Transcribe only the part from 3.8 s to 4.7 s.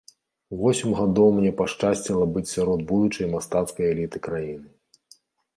эліты краіны.